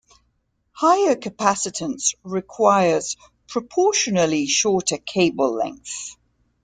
Higher 0.71 1.15
capacitance 1.15 2.15
requires 2.23 3.17
proportionally 3.45 4.47
shorter 4.47 4.97
cable 4.97 5.53
length. 5.53 6.15